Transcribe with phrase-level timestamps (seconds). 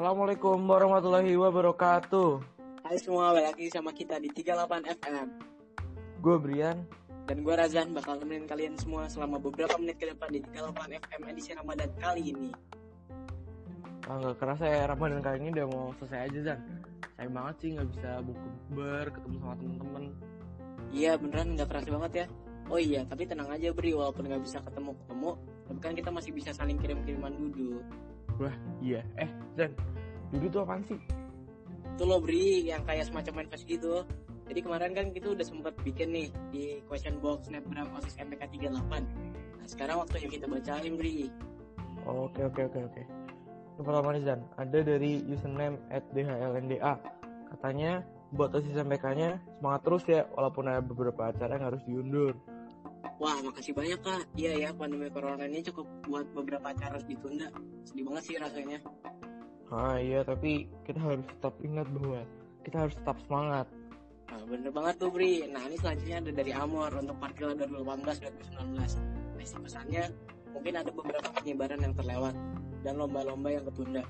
[0.00, 2.40] Assalamualaikum warahmatullahi wabarakatuh.
[2.88, 5.28] Hai semua, balik lagi sama kita di 38 FM.
[6.24, 6.88] Gue Brian.
[7.28, 11.20] Dan gue Razan bakal nemenin kalian semua selama beberapa menit ke depan di 38 FM
[11.28, 12.48] edisi Ramadan kali ini.
[14.08, 16.60] Ah, nggak kerasa ya Ramadan kali ini udah mau selesai aja Zan.
[17.20, 20.04] Sayang banget sih nggak bisa bukber ketemu sama temen-temen.
[20.96, 22.26] Iya beneran nggak kerasa banget ya.
[22.72, 25.30] Oh iya, tapi tenang aja Bri, walaupun nggak bisa ketemu-ketemu,
[25.68, 27.84] tapi kan kita masih bisa saling kirim-kiriman duduk.
[28.40, 29.04] Wah iya.
[29.20, 29.76] Eh Zan,
[30.32, 30.96] dulu tuh apaan sih?
[31.94, 34.08] Itu loh Bri, yang kayak semacam manifest gitu.
[34.48, 38.72] Jadi kemarin kan kita udah sempat bikin nih di question box snapgram OSIS MPK 38.
[38.72, 41.28] Nah sekarang waktunya kita bacain Bri.
[42.08, 43.02] Oke oke oke oke.
[43.76, 46.94] Yang pertama nih Zan, ada dari username at DHLNDA.
[47.52, 48.00] Katanya
[48.32, 52.32] buat OSIS MPK-nya semangat terus ya walaupun ada beberapa acara yang harus diundur.
[53.20, 54.24] Wah, makasih banyak kak.
[54.32, 57.52] Iya ya, pandemi corona ini cukup buat beberapa acara harus ditunda.
[57.84, 58.80] Sedih banget sih rasanya.
[59.70, 62.24] Ah iya tapi kita harus tetap ingat bahwa
[62.64, 63.68] kita harus tetap semangat.
[64.32, 65.46] Nah, bener banget tuh Bri.
[65.52, 68.72] Nah ini selanjutnya ada dari Amor untuk Parkil 2018-2019.
[68.72, 68.88] Nah,
[69.36, 70.04] isi pesannya
[70.56, 72.34] mungkin ada beberapa penyebaran yang terlewat
[72.82, 74.02] dan lomba-lomba yang ketunda.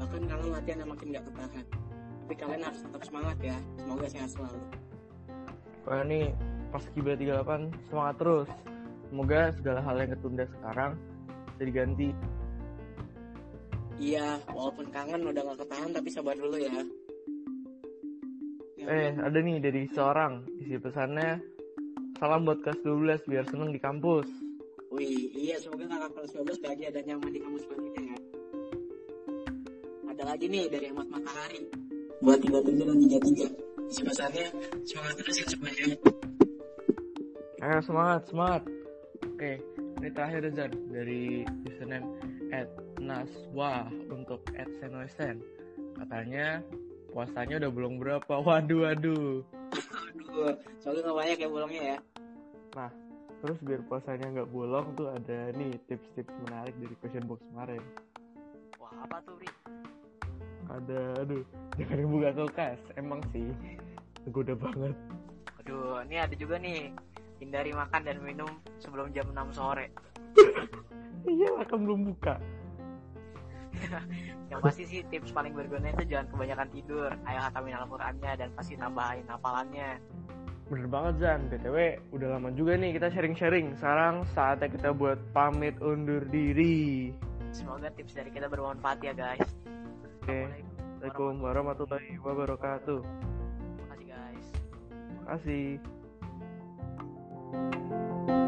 [0.00, 1.64] Bahkan kalian latihan yang makin gak ketahan.
[2.24, 3.56] Tapi kalian harus tetap semangat ya.
[3.76, 4.64] Semoga sehat selalu.
[5.84, 6.32] Wah ini
[6.74, 8.50] pas Kibra 38 semangat terus.
[9.06, 10.98] Semoga segala hal yang ketunda sekarang
[11.54, 12.10] bisa diganti.
[13.94, 16.74] Iya, walaupun kangen udah gak ketahan tapi sabar dulu ya.
[18.74, 21.38] Ya, Eh ada nih dari seorang isi pesannya
[22.18, 24.26] salam buat kelas 12 biar seneng di kampus.
[24.90, 28.18] Wih, iya semoga kakak kelas 12 bahagia dan nyaman di kampus barunya ya.
[30.10, 31.62] Ada lagi nih dari Ahmad Matahari.
[32.18, 33.90] Buat 37 dan 33.
[33.94, 34.46] Isi pesannya,
[34.82, 36.33] semangat terus ya semuanya.
[37.64, 38.62] Ayo semangat semangat.
[39.24, 39.56] Oke
[40.04, 42.04] ini terakhir Zan dari username
[42.52, 42.68] at
[43.00, 45.40] Naswa untuk at Senoisen.
[45.96, 46.60] Katanya
[47.08, 48.34] puasanya udah belum berapa.
[48.44, 49.40] Waduh waduh.
[50.12, 51.98] Aduh, soalnya gak banyak ya bolongnya ya.
[53.44, 57.84] Terus biar puasanya nggak bolong tuh ada nih tips-tips menarik dari question box kemarin.
[58.80, 59.48] Wah, apa tuh, Bri?
[60.72, 61.44] Ada, aduh,
[61.76, 62.80] jangan dibuka kulkas.
[62.96, 63.52] Emang sih,
[64.32, 64.96] goda banget.
[65.60, 66.88] Aduh, ini ada juga nih.
[67.44, 68.48] Hindari makan dan minum
[68.80, 69.92] sebelum jam 6 sore.
[71.28, 72.40] Iya lah kan belum buka.
[74.52, 77.10] Yang pasti sih tips paling berguna itu jangan kebanyakan tidur.
[77.28, 80.00] Ayo hatamin Al-Qur'annya dan pasti tambahin hafalannya.
[80.72, 81.76] Bener banget Zan, BTW
[82.16, 83.76] udah lama juga nih kita sharing-sharing.
[83.76, 87.12] Sekarang saatnya kita buat pamit undur diri.
[87.52, 89.44] Semoga tips dari kita bermanfaat ya, guys.
[90.24, 90.48] Oke,
[91.04, 93.00] Assalamualaikum warahmatullahi wabarakatuh.
[93.04, 94.46] Terima kasih, guys.
[94.88, 95.93] Terima kasih.
[97.54, 98.43] Thank you.